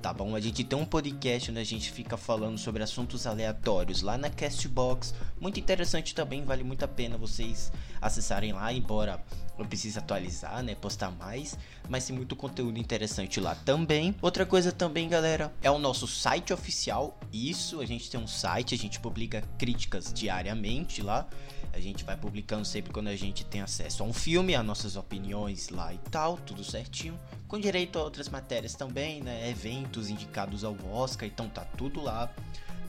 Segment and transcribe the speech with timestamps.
[0.00, 0.34] tá bom?
[0.34, 4.30] A gente tem um podcast onde a gente fica falando sobre assuntos aleatórios lá na
[4.30, 9.22] Castbox, muito interessante também, vale muito a pena vocês acessarem lá, embora
[9.58, 11.58] eu precise atualizar, né, postar mais,
[11.88, 14.14] mas tem muito conteúdo interessante lá também.
[14.20, 17.18] Outra coisa também, galera, é o nosso site oficial.
[17.32, 21.26] Isso, a gente tem um site, a gente publica críticas diariamente lá.
[21.72, 24.96] A gente vai publicando sempre quando a gente tem acesso a um filme, as nossas
[24.96, 27.18] opiniões lá e tal, tudo certinho.
[27.46, 29.50] Com direito a outras matérias também, né?
[29.50, 32.30] Eventos indicados ao Oscar, então tá tudo lá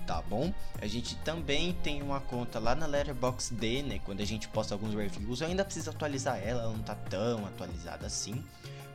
[0.07, 0.53] tá bom?
[0.81, 3.99] A gente também tem uma conta lá na Letterboxd, né?
[4.05, 7.45] Quando a gente posta alguns reviews, eu ainda preciso atualizar ela, ela não tá tão
[7.45, 8.41] atualizada assim,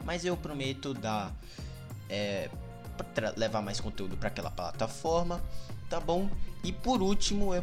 [0.04, 1.30] mas eu prometo dar
[2.08, 2.48] é,
[3.36, 5.40] levar mais conteúdo para aquela plataforma,
[5.90, 6.30] tá bom?
[6.64, 7.62] E por último, eu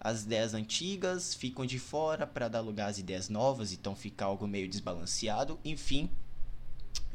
[0.00, 4.48] as ideias antigas ficam de fora para dar lugar às ideias novas, então fica algo
[4.48, 5.58] meio desbalanceado.
[5.64, 6.08] Enfim,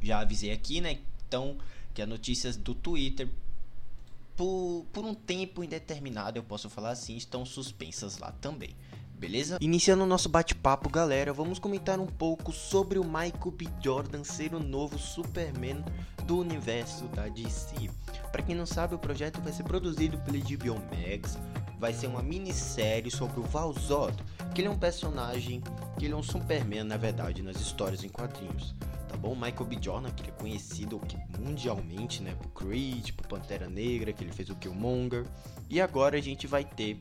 [0.01, 0.99] já avisei aqui, né?
[1.27, 1.57] Então,
[1.93, 3.27] que as notícias do Twitter
[4.35, 8.75] por, por um tempo indeterminado, eu posso falar assim, estão suspensas lá também.
[9.17, 9.57] Beleza?
[9.61, 13.65] Iniciando o nosso bate-papo, galera, vamos comentar um pouco sobre o Michael B.
[13.81, 15.83] Jordan ser o novo Superman
[16.25, 17.89] do universo da DC.
[18.31, 21.37] Para quem não sabe, o projeto vai ser produzido pela HBO Max,
[21.85, 24.15] vai ser uma minissérie sobre o Val Zod,
[24.55, 25.61] que ele é um personagem,
[25.99, 28.73] que ele é um Superman na verdade nas histórias em quadrinhos.
[29.07, 29.35] Tá bom?
[29.35, 29.77] Michael B.
[29.79, 30.99] Jordan, que é conhecido
[31.37, 35.27] mundialmente, né, por Creed, por Pantera Negra, que ele fez o Killmonger,
[35.69, 36.99] e agora a gente vai ter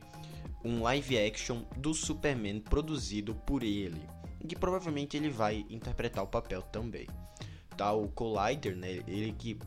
[0.62, 4.02] um live action do Superman produzido por ele,
[4.46, 7.06] que provavelmente ele vai interpretar o papel também.
[7.74, 9.58] Tá, o Collider, né, ele que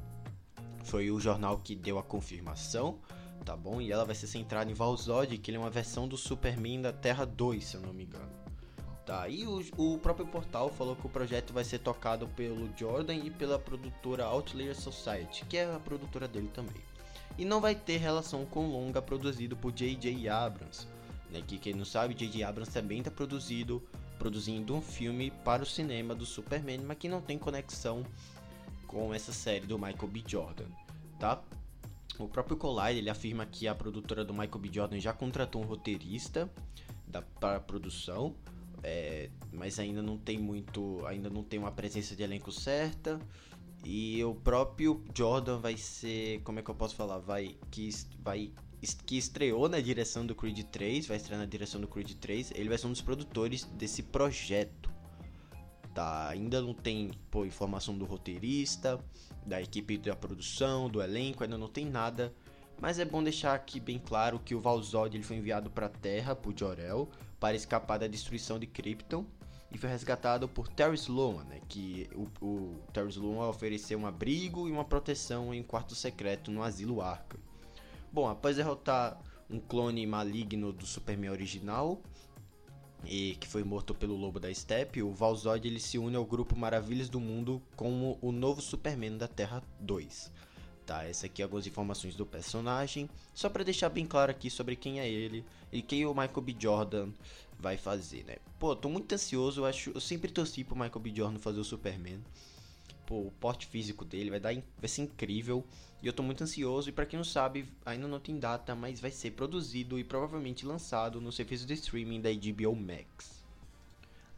[0.84, 2.99] foi o jornal que deu a confirmação,
[3.46, 3.81] tá bom?
[3.81, 6.94] E ela vai ser centrada em Valzod, que ele é uma versão do Superman da
[6.94, 8.30] Terra 2, se eu não me engano.
[9.06, 13.16] Tá, e o, o próprio portal falou que o projeto vai ser tocado pelo Jordan
[13.16, 16.81] e pela produtora Outlier Society, que é a produtora dele também.
[17.38, 20.28] E não vai ter relação com longa produzido por J.J.
[20.28, 20.88] Abrams,
[21.30, 21.42] né?
[21.46, 22.44] Que quem não sabe, J.J.
[22.44, 23.81] Abrams também está produzido,
[24.20, 28.03] produzindo um filme para o cinema do Superman, mas que não tem conexão
[28.88, 30.24] com essa série do Michael B.
[30.26, 30.68] Jordan,
[31.20, 31.42] tá?
[32.19, 34.69] O próprio Collider ele afirma que a produtora do Michael B.
[34.72, 36.50] Jordan já contratou um roteirista
[37.07, 38.35] da, para a produção,
[38.83, 43.19] é, mas ainda não tem muito, ainda não tem uma presença de elenco certa.
[43.83, 47.89] E o próprio Jordan vai ser, como é que eu posso falar, vai que
[48.19, 48.51] vai
[49.05, 52.69] que estreou na direção do Creed 3, vai estrear na direção do Creed 3, ele
[52.69, 54.87] vai ser um dos produtores desse projeto.
[55.97, 59.03] Tá, ainda não tem pô, informação do roteirista,
[59.44, 62.32] da equipe da produção, do elenco, ainda não tem nada.
[62.79, 65.90] Mas é bom deixar aqui bem claro que o Valzod ele foi enviado para a
[65.90, 67.09] Terra por Jor-El
[67.40, 69.26] para escapar da destruição de Krypton
[69.72, 74.67] e foi resgatado por Terry Sloan, né, que o, o Terry Sloan ofereceu um abrigo
[74.67, 77.40] e uma proteção em um quarto secreto no asilo Arkham.
[78.14, 81.99] Bom, após derrotar um clone maligno do Superman original,
[83.05, 86.55] e que foi morto pelo Lobo da Steppe, o Valzod ele se une ao grupo
[86.55, 90.32] Maravilhas do Mundo como o novo Superman da Terra 2.
[90.85, 94.76] Tá, essa aqui é algumas informações do personagem, só para deixar bem claro aqui sobre
[94.76, 96.55] quem é ele e quem o Michael B.
[96.58, 97.09] Jordan
[97.59, 98.38] vai fazer, né?
[98.58, 101.14] Pô, tô muito ansioso, eu acho, eu sempre torci pro Michael B.
[101.14, 102.22] Jordan fazer o Superman.
[103.05, 105.66] Pô, o porte físico dele vai dar vai ser incrível.
[106.02, 108.99] E eu tô muito ansioso e para quem não sabe, ainda não tem data, mas
[108.99, 113.44] vai ser produzido e provavelmente lançado no serviço de streaming da HBO Max.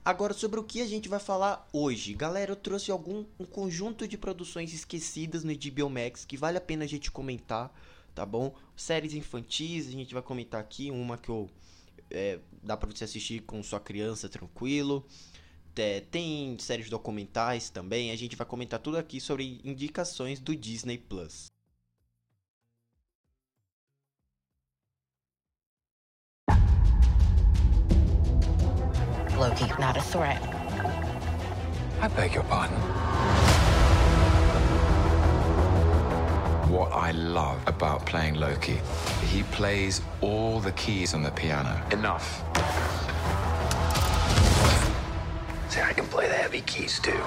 [0.04, 2.14] Agora, sobre o que a gente vai falar hoje.
[2.14, 6.62] Galera, eu trouxe algum um conjunto de produções esquecidas no HBO Max que vale a
[6.62, 7.72] pena a gente comentar,
[8.16, 8.56] tá bom?
[8.76, 11.50] Séries infantis, a gente vai comentar aqui uma que eu
[12.10, 15.06] é, dá para você assistir com sua criança tranquilo.
[15.80, 18.12] É, tem séries documentais também.
[18.12, 21.48] A gente vai comentar tudo aqui sobre indicações do Disney Plus.
[29.38, 30.42] Loki, not a threat.
[32.02, 32.76] I beg your pardon.
[36.70, 38.80] What I love about playing Loki,
[39.32, 41.82] he plays all the keys on the piano.
[41.92, 42.99] Enough.
[46.20, 47.18] Play the heavy keys too.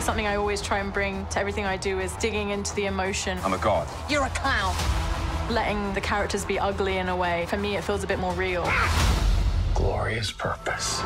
[0.00, 3.38] Something I always try and bring to everything I do is digging into the emotion,
[3.44, 3.86] I'm a god.
[4.08, 4.74] You're a clown.
[5.50, 7.44] letting the characters be ugly in a way.
[7.48, 8.66] For me, it feels a bit more real.
[9.74, 11.02] Glorious purpose.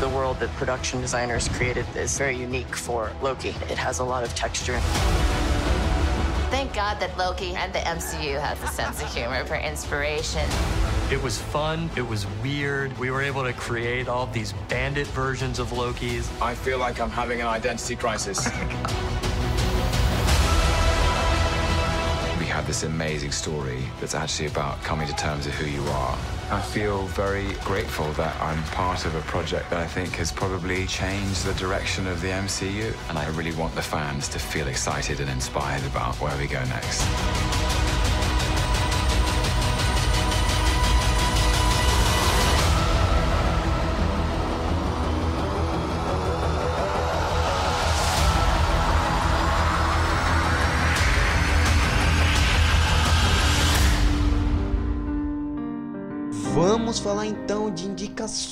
[0.00, 3.50] The world that production designers created is very unique for Loki.
[3.70, 4.80] It has a lot of texture.
[6.50, 10.48] Thank God that Loki and the MCU has a sense of humor for inspiration.
[11.10, 11.90] It was fun.
[11.96, 12.96] It was weird.
[12.98, 16.30] We were able to create all these bandit versions of Loki's.
[16.40, 18.46] I feel like I'm having an identity crisis.
[22.38, 26.18] we have this amazing story that's actually about coming to terms with who you are.
[26.50, 30.86] I feel very grateful that I'm part of a project that I think has probably
[30.86, 32.94] changed the direction of the MCU.
[33.08, 36.62] And I really want the fans to feel excited and inspired about where we go
[36.64, 37.71] next.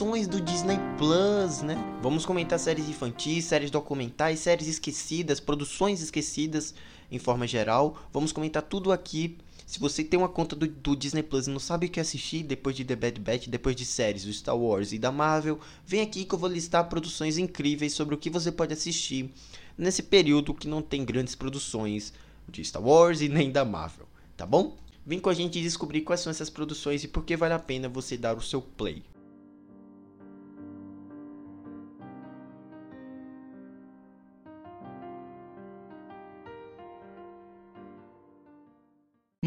[0.00, 1.76] Indicações do Disney Plus, né?
[2.00, 6.74] Vamos comentar séries infantis, séries documentais, séries esquecidas, produções esquecidas
[7.10, 7.98] em forma geral.
[8.10, 9.36] Vamos comentar tudo aqui.
[9.66, 12.42] Se você tem uma conta do, do Disney Plus e não sabe o que assistir
[12.42, 16.00] depois de The Bad Batch, depois de séries do Star Wars e da Marvel, vem
[16.00, 19.30] aqui que eu vou listar produções incríveis sobre o que você pode assistir
[19.76, 22.14] nesse período que não tem grandes produções
[22.48, 24.78] de Star Wars e nem da Marvel, tá bom?
[25.04, 27.88] Vem com a gente descobrir quais são essas produções e por que vale a pena
[27.88, 29.02] você dar o seu play.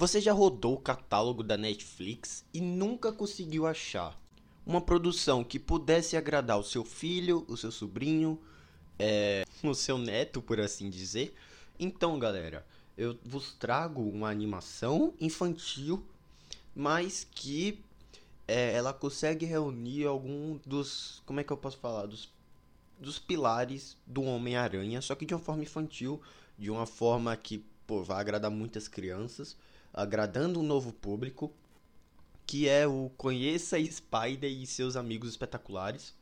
[0.00, 4.18] Você já rodou o catálogo da Netflix e nunca conseguiu achar
[4.64, 8.40] uma produção que pudesse agradar o seu filho, o seu sobrinho,
[8.98, 11.34] é, o seu neto, por assim dizer?
[11.78, 12.66] Então, galera,
[12.96, 16.02] eu vos trago uma animação infantil,
[16.74, 17.78] mas que
[18.48, 22.32] é, ela consegue reunir algum dos, como é que eu posso falar, dos
[22.98, 26.22] dos pilares do Homem-Aranha, só que de uma forma infantil,
[26.58, 29.58] de uma forma que pô, vai agradar muitas crianças,
[29.92, 31.52] agradando um novo público,
[32.46, 36.14] que é o Conheça Spider e seus amigos espetaculares.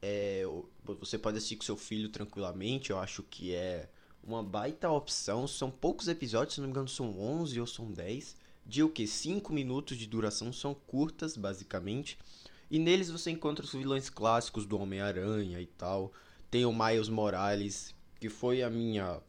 [0.00, 0.44] É,
[0.84, 3.88] você pode assistir com seu filho tranquilamente, eu acho que é
[4.22, 5.46] uma baita opção.
[5.46, 8.36] São poucos episódios, se não me engano, são 11 ou são 10.
[8.64, 9.06] De o que?
[9.06, 12.18] 5 minutos de duração, são curtas, basicamente.
[12.70, 16.12] E neles você encontra os vilões clássicos do Homem-Aranha e tal.
[16.50, 19.20] Tem o Miles Morales, que foi a minha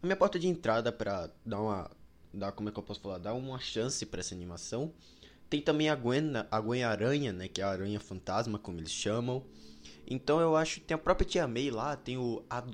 [0.00, 1.90] a minha porta de entrada para dar uma
[2.32, 4.92] dar como é que eu posso falar, dar uma chance para essa animação.
[5.48, 8.90] Tem também a Gwen, a Gwen Aranha, né, que é a Aranha Fantasma, como eles
[8.90, 9.44] chamam.
[10.06, 12.64] Então eu acho que tem a própria Tia May lá, tem o a,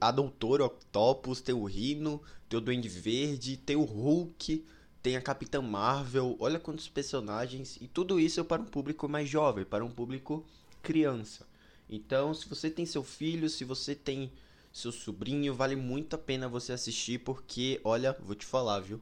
[0.00, 4.64] a Doutora Octopus, tem o Rino, tem o Duende Verde, tem o Hulk,
[5.02, 6.36] tem a Capitã Marvel.
[6.38, 10.44] Olha quantos personagens e tudo isso é para um público mais jovem, para um público
[10.82, 11.46] criança.
[11.88, 14.32] Então, se você tem seu filho, se você tem
[14.72, 19.00] seu sobrinho, vale muito a pena você assistir porque, olha, vou te falar, viu?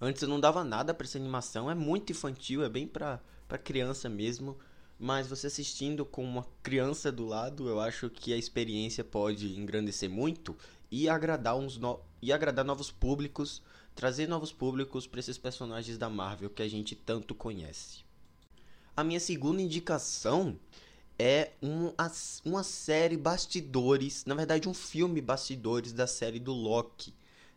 [0.00, 3.58] Antes eu não dava nada para essa animação, é muito infantil, é bem pra, pra
[3.58, 4.56] criança mesmo.
[4.98, 10.10] Mas você assistindo com uma criança do lado, eu acho que a experiência pode engrandecer
[10.10, 10.54] muito
[10.90, 12.00] e agradar uns no...
[12.20, 13.62] e agradar novos públicos,
[13.94, 18.04] trazer novos públicos para esses personagens da Marvel que a gente tanto conhece.
[18.94, 20.58] A minha segunda indicação
[21.20, 21.92] é um,
[22.46, 27.12] uma série bastidores, na verdade um filme bastidores da série do Loki.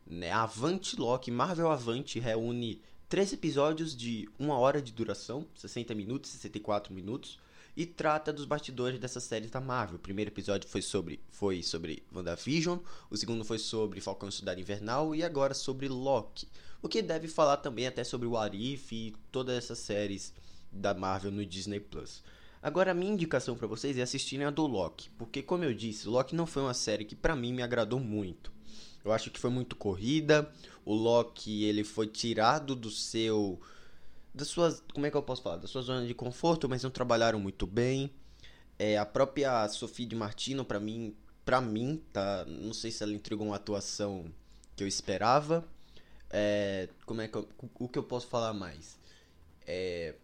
[0.05, 0.29] Né?
[0.31, 6.93] Avante Loki, Marvel Avante reúne três episódios de uma hora de duração, 60 minutos, 64
[6.93, 7.39] minutos,
[7.75, 9.95] e trata dos bastidores dessa série da Marvel.
[9.95, 12.79] O primeiro episódio foi sobre, foi sobre WandaVision,
[13.09, 16.49] o segundo foi sobre Falcão Cidade Invernal e agora sobre Loki.
[16.81, 20.33] O que deve falar também até sobre o Arif e todas essas séries
[20.69, 22.21] da Marvel no Disney Plus.
[22.63, 26.07] Agora a minha indicação para vocês é assistirem a do Loki, porque como eu disse,
[26.07, 28.53] Loki não foi uma série que para mim me agradou muito.
[29.03, 30.49] Eu acho que foi muito corrida.
[30.85, 33.59] O Loki, ele foi tirado do seu
[34.33, 36.89] das suas, como é que eu posso falar, da sua zona de conforto, mas não
[36.89, 38.09] trabalharam muito bem.
[38.79, 43.11] É, a própria Sophie de Martino para mim, para mim, tá, não sei se ela
[43.13, 44.25] entregou uma atuação
[44.73, 45.67] que eu esperava.
[46.29, 48.97] É, como é que eu, o que eu posso falar mais?
[49.67, 50.15] É,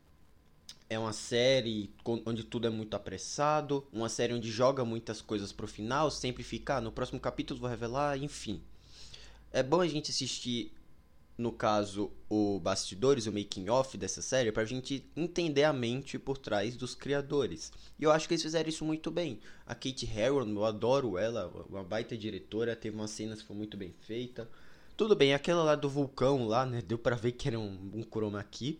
[0.89, 5.67] é uma série onde tudo é muito apressado, uma série onde joga muitas coisas pro
[5.67, 8.59] final, sempre fica, ah, no próximo capítulo vou revelar, enfim.
[9.51, 10.73] É bom a gente assistir,
[11.37, 16.39] no caso, o bastidores, o making off dessa série, pra gente entender a mente por
[16.39, 17.71] trás dos criadores.
[17.99, 19.39] E eu acho que eles fizeram isso muito bem.
[19.67, 23.77] A Kate Herron, eu adoro ela, uma baita diretora, teve umas cenas que foi muito
[23.77, 24.49] bem feita.
[24.97, 28.03] Tudo bem, aquela lá do vulcão lá, né, deu pra ver que era um, um
[28.03, 28.79] chroma key,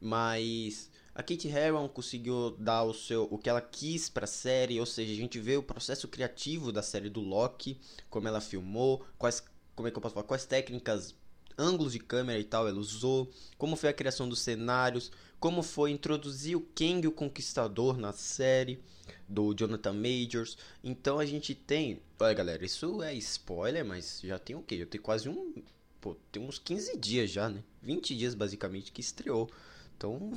[0.00, 4.80] mas a Kate Herron conseguiu dar o seu o que ela quis para a série,
[4.80, 7.78] ou seja, a gente vê o processo criativo da série do Loki,
[8.08, 9.42] como ela filmou, quais
[9.74, 11.14] como é que eu posso falar, quais técnicas,
[11.58, 15.90] ângulos de câmera e tal ela usou, como foi a criação dos cenários, como foi
[15.90, 18.82] introduzir o Kang o Conquistador na série
[19.28, 20.56] do Jonathan Majors.
[20.82, 24.78] Então a gente tem, olha galera, isso é spoiler, mas já tem o quê?
[24.78, 25.52] Já tem quase um,
[26.00, 27.62] pô, tem uns 15 dias já, né?
[27.82, 29.50] 20 dias basicamente que estreou.
[29.96, 30.32] Então,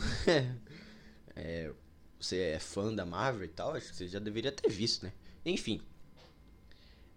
[1.36, 1.72] é,
[2.20, 5.14] você é fã da Marvel e tal, acho que você já deveria ter visto, né?
[5.46, 5.82] Enfim.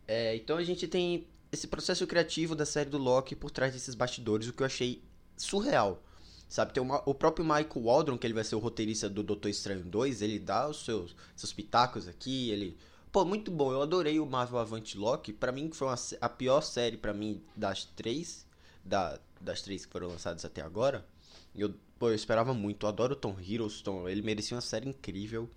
[0.07, 3.95] É, então a gente tem esse processo criativo da série do Loki por trás desses
[3.95, 5.03] bastidores, o que eu achei
[5.37, 6.03] surreal.
[6.49, 9.51] Sabe, tem uma, o próprio Michael Waldron, que ele vai ser o roteirista do Doutor
[9.51, 12.79] Estranho 2, ele dá os seus, seus pitacos aqui, ele...
[13.13, 16.63] Pô, muito bom, eu adorei o Marvel Avante Loki, pra mim foi uma, a pior
[16.63, 18.47] série para mim das três,
[18.85, 21.07] da, das três que foram lançadas até agora.
[21.55, 22.87] Eu Pô, eu esperava muito.
[22.87, 24.09] Eu adoro o Tom Hiddleston.
[24.09, 25.51] Ele merecia uma série incrível.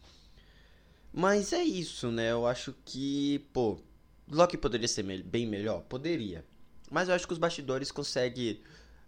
[1.13, 2.31] Mas é isso, né?
[2.31, 3.79] Eu acho que, pô,
[4.29, 5.81] Loki poderia ser bem melhor?
[5.81, 6.45] Poderia.
[6.89, 8.61] Mas eu acho que os bastidores conseguem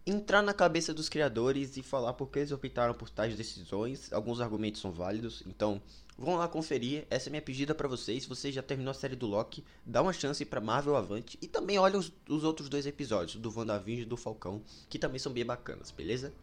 [0.06, 4.12] entrar na cabeça dos criadores e falar por que eles optaram por tais decisões.
[4.12, 5.82] Alguns argumentos são válidos, então
[6.18, 7.08] vão lá conferir.
[7.10, 8.24] Essa é minha pedida para vocês.
[8.24, 11.48] Se você já terminou a série do Loki, dá uma chance para Marvel Avante e
[11.48, 15.32] também olha os, os outros dois episódios, do WandaVision e do Falcão, que também são
[15.32, 16.34] bem bacanas, beleza?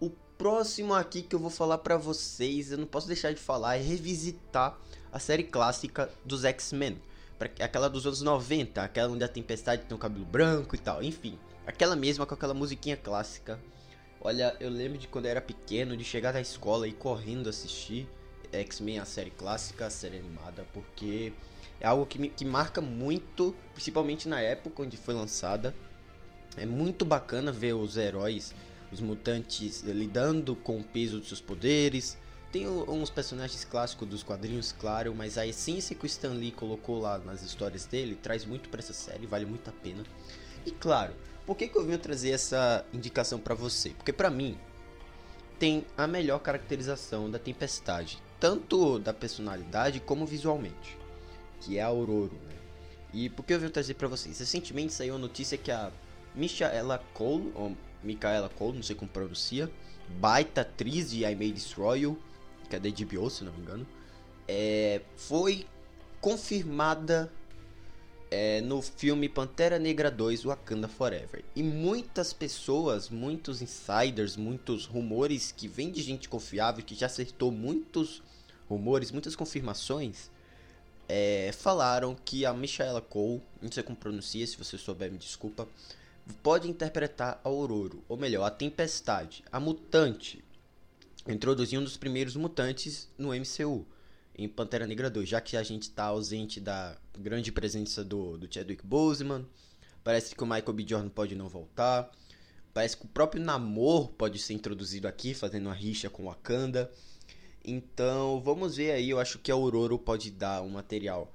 [0.00, 3.76] O próximo aqui que eu vou falar para vocês, eu não posso deixar de falar,
[3.76, 4.78] é revisitar
[5.12, 7.00] a série clássica dos X-Men.
[7.60, 11.38] Aquela dos anos 90, aquela onde a Tempestade tem o cabelo branco e tal, enfim.
[11.66, 13.60] Aquela mesma com aquela musiquinha clássica.
[14.20, 18.08] Olha, eu lembro de quando eu era pequeno, de chegar da escola e correndo assistir
[18.52, 21.32] X-Men, a série clássica, a série animada, porque
[21.80, 25.74] é algo que, me, que marca muito, principalmente na época onde foi lançada.
[26.56, 28.54] É muito bacana ver os heróis
[28.90, 32.16] os mutantes lidando com o peso dos seus poderes,
[32.50, 36.98] Tem uns personagens clássicos dos quadrinhos, claro, mas a essência que o Stan Lee colocou
[36.98, 40.02] lá nas histórias dele traz muito para essa série, vale muito a pena.
[40.64, 41.12] E claro,
[41.44, 43.90] por que, que eu venho trazer essa indicação para você?
[43.90, 44.56] Porque para mim
[45.58, 50.96] tem a melhor caracterização da Tempestade, tanto da personalidade como visualmente,
[51.60, 52.32] que é a Aurora.
[52.32, 52.56] Né?
[53.12, 54.38] E por que eu venho trazer para vocês?
[54.38, 55.90] Recentemente saiu a notícia que a
[56.34, 57.52] Michaela Cole,
[58.02, 59.70] ou Michaela Cole, não sei como pronuncia,
[60.20, 62.18] baita atriz de I May Destroy You,
[62.68, 63.86] que é da HBO, se não me engano,
[64.46, 65.66] é, foi
[66.20, 67.30] confirmada
[68.30, 71.44] é, no filme Pantera Negra 2 Wakanda Forever.
[71.54, 77.50] E muitas pessoas, muitos insiders, muitos rumores que vêm de gente confiável, que já acertou
[77.50, 78.22] muitos
[78.68, 80.30] rumores, muitas confirmações,
[81.08, 85.66] é, falaram que a Michaela Cole, não sei como pronuncia, se você souber me desculpa,
[86.34, 90.44] pode interpretar a Aurora, ou melhor, a Tempestade, a mutante,
[91.26, 93.86] introduzir um dos primeiros mutantes no MCU,
[94.34, 98.52] em Pantera Negra 2, já que a gente está ausente da grande presença do, do
[98.52, 99.46] Chadwick Boseman,
[100.04, 100.84] parece que o Michael B.
[100.86, 102.10] Jordan pode não voltar,
[102.72, 106.90] parece que o próprio Namor pode ser introduzido aqui, fazendo uma rixa com Wakanda,
[107.64, 111.32] então vamos ver aí, eu acho que a Aurora pode dar um material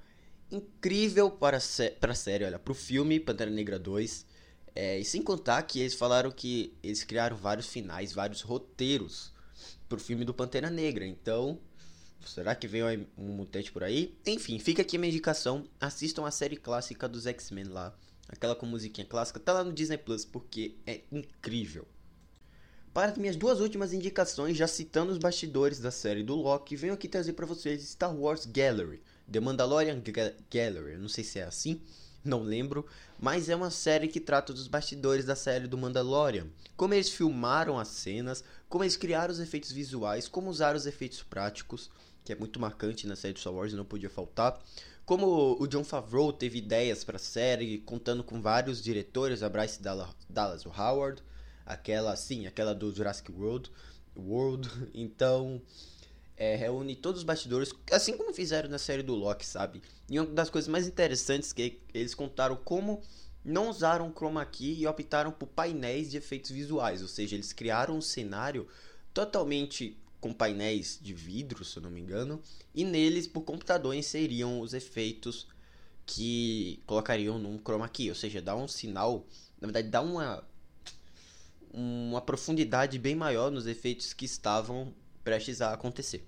[0.50, 1.58] incrível para,
[2.00, 4.26] para a série, olha, para o filme Pantera Negra 2,
[4.74, 9.32] é, e sem contar que eles falaram que eles criaram vários finais, vários roteiros
[9.88, 11.06] pro filme do Pantera Negra.
[11.06, 11.60] Então,
[12.26, 14.16] será que veio um mutante por aí?
[14.26, 15.64] Enfim, fica aqui a minha indicação.
[15.80, 17.94] Assistam a série clássica dos X-Men lá.
[18.28, 19.38] Aquela com musiquinha clássica.
[19.38, 21.86] Tá lá no Disney Plus porque é incrível.
[22.92, 26.94] Para as minhas duas últimas indicações, já citando os bastidores da série do Loki, venho
[26.94, 29.02] aqui trazer para vocês Star Wars Gallery.
[29.30, 30.02] The Mandalorian
[30.50, 30.96] Gallery.
[30.96, 31.80] Não sei se é assim
[32.24, 32.86] não lembro,
[33.20, 36.46] mas é uma série que trata dos bastidores da série do Mandalorian.
[36.76, 41.22] Como eles filmaram as cenas, como eles criaram os efeitos visuais, como usaram os efeitos
[41.22, 41.90] práticos,
[42.24, 44.58] que é muito marcante na série do Star Wars não podia faltar.
[45.04, 49.82] Como o John Favreau teve ideias para a série, contando com vários diretores, a Bryce
[49.82, 51.22] Dallas Howard,
[51.66, 53.70] aquela, sim, aquela do Jurassic World,
[54.16, 54.70] World.
[54.94, 55.60] Então,
[56.36, 59.82] é, reúne todos os bastidores, assim como fizeram na série do Loki, sabe?
[60.08, 63.02] E uma das coisas mais interessantes que eles contaram como
[63.44, 67.96] não usaram chroma key e optaram por painéis de efeitos visuais, ou seja, eles criaram
[67.96, 68.66] um cenário
[69.12, 72.40] totalmente com painéis de vidro, se eu não me engano,
[72.74, 75.46] e neles por computador inseriam os efeitos
[76.06, 79.26] que colocariam num chroma key, ou seja, dá um sinal,
[79.60, 80.42] na verdade dá uma
[81.76, 84.94] uma profundidade bem maior nos efeitos que estavam
[85.24, 86.24] prestes a acontecer.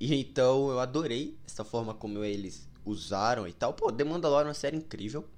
[0.00, 3.74] E então eu adorei essa forma como eles usaram e tal.
[3.74, 5.28] Pô, The Mandalorian é uma série incrível.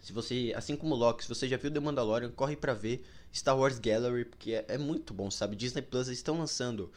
[0.00, 3.56] Se você, assim como Loki, se você já viu The Mandalorian, corre para ver Star
[3.58, 5.56] Wars Gallery, porque é, é, muito bom, sabe?
[5.56, 6.90] Disney Plus estão lançando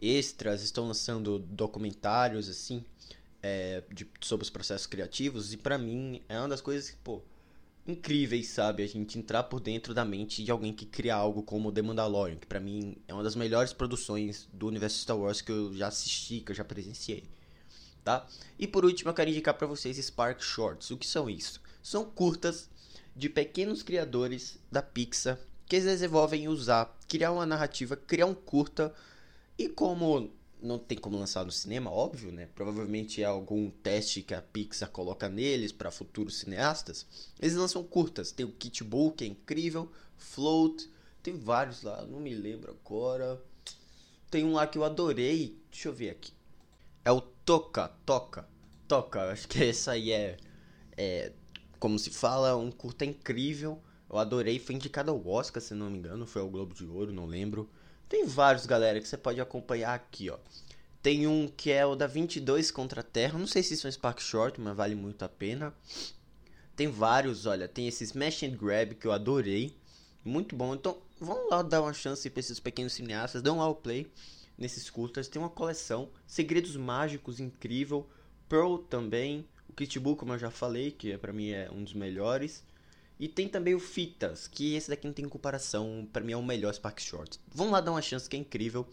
[0.00, 2.84] extras, estão lançando documentários, assim,
[3.42, 7.20] é, de, sobre os processos criativos, e para mim é uma das coisas que, pô,
[7.86, 8.82] incríveis, sabe?
[8.82, 12.36] A gente entrar por dentro da mente de alguém que cria algo como The Mandalorian,
[12.36, 15.88] que para mim é uma das melhores produções do universo Star Wars que eu já
[15.88, 17.24] assisti, que eu já presenciei.
[18.04, 18.26] Tá?
[18.58, 20.90] E por último, eu quero indicar para vocês Spark Shorts.
[20.90, 21.60] O que são isso?
[21.82, 22.68] São curtas
[23.14, 25.38] de pequenos criadores da Pixar
[25.72, 28.92] que eles desenvolvem usar, criar uma narrativa, criar um curta
[29.56, 30.30] e como
[30.62, 32.48] não tem como lançar no cinema, óbvio, né?
[32.54, 37.06] Provavelmente é algum teste que a Pixar coloca neles para futuros cineastas.
[37.40, 38.32] Eles lançam curtas.
[38.32, 40.88] Tem o Kit Bull, que é incrível, Float,
[41.22, 43.40] tem vários lá, não me lembro agora.
[44.30, 46.32] Tem um lá que eu adorei, deixa eu ver aqui.
[47.04, 48.48] É o Toca, Toca,
[48.88, 50.36] Toca, acho que essa aí é,
[50.96, 51.32] é
[51.78, 53.80] como se fala, um curta incrível.
[54.08, 57.12] Eu adorei, foi indicado ao Oscar, se não me engano, foi ao Globo de Ouro,
[57.12, 57.68] não lembro.
[58.12, 60.36] Tem vários, galera, que você pode acompanhar aqui, ó.
[61.02, 63.38] Tem um que é o da 22 contra a Terra.
[63.38, 65.72] Não sei se isso é um Spark Short, mas vale muito a pena.
[66.76, 67.66] Tem vários, olha.
[67.66, 69.74] Tem esse Smash and Grab que eu adorei.
[70.22, 70.74] Muito bom.
[70.74, 73.40] Então, vamos lá dar uma chance para esses pequenos cineastas.
[73.40, 74.06] Dão lá o play
[74.58, 75.26] nesses curtas.
[75.26, 76.10] Tem uma coleção.
[76.26, 78.06] Segredos Mágicos, incrível.
[78.46, 79.48] Pearl também.
[79.70, 82.62] O Kit Bull, como eu já falei, que é, para mim é um dos melhores.
[83.18, 86.42] E tem também o Fitas, que esse daqui não tem comparação, para mim é o
[86.42, 87.38] melhor Spark Short.
[87.54, 88.86] Vamos lá dar uma chance que é incrível.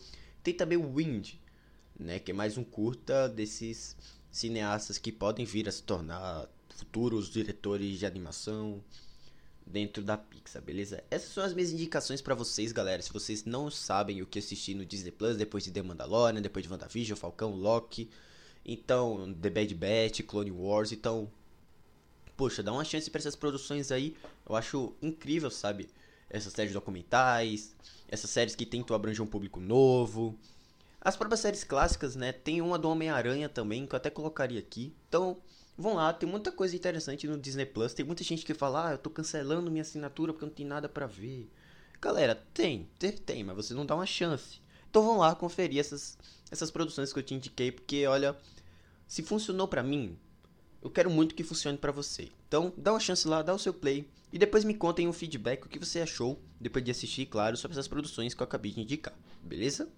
[0.43, 1.33] Tem também o Wind,
[1.99, 3.95] né, que é mais um curta desses
[4.31, 8.83] cineastas que podem vir a se tornar futuros diretores de animação
[9.65, 11.03] dentro da Pixar, beleza?
[11.11, 13.01] Essas são as minhas indicações para vocês, galera.
[13.01, 16.65] Se vocês não sabem o que assistir no Disney Plus depois de The Mandalorian, depois
[16.65, 18.09] de WandaVision, Falcão, Loki,
[18.65, 21.31] então The Bad Batch, Clone Wars, então
[22.39, 24.15] poxa, dá uma chance para essas produções aí.
[24.47, 25.89] Eu acho incrível, sabe?
[26.29, 27.75] Essas séries documentais,
[28.07, 30.39] essas séries que tentam abranger um público novo.
[31.01, 32.31] As próprias séries clássicas, né?
[32.31, 34.95] Tem uma do Homem-Aranha também, que eu até colocaria aqui.
[35.09, 35.35] Então,
[35.77, 37.93] vão lá, tem muita coisa interessante no Disney Plus.
[37.93, 40.87] Tem muita gente que fala, ah, eu tô cancelando minha assinatura porque não tem nada
[40.87, 41.51] para ver.
[42.01, 44.61] Galera, tem, tem, tem, mas você não dá uma chance.
[44.89, 46.17] Então vão lá conferir essas,
[46.49, 48.33] essas produções que eu te indiquei, porque olha,
[49.05, 50.17] se funcionou para mim,
[50.81, 52.29] eu quero muito que funcione para você.
[52.47, 55.65] Então, dá uma chance lá, dá o seu play e depois me contem um feedback
[55.65, 58.81] o que você achou depois de assistir, claro, sobre essas produções que eu acabei de
[58.81, 59.13] indicar.
[59.41, 59.89] Beleza?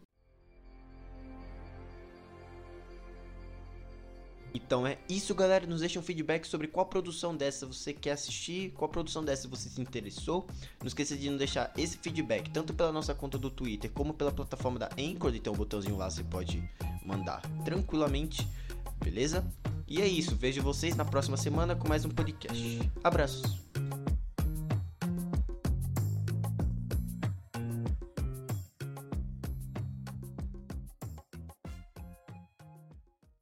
[4.53, 5.65] Então é isso, galera.
[5.65, 9.69] Nos deixa um feedback sobre qual produção dessa você quer assistir, qual produção dessa você
[9.69, 10.45] se interessou.
[10.79, 14.31] Não esqueça de nos deixar esse feedback tanto pela nossa conta do Twitter como pela
[14.31, 15.31] plataforma da Anchor.
[15.39, 16.61] Tem um botãozinho lá, você pode
[17.05, 18.47] mandar tranquilamente,
[19.03, 19.43] beleza?
[19.87, 20.35] E é isso.
[20.35, 22.91] Vejo vocês na próxima semana com mais um podcast.
[23.03, 23.59] Abraços.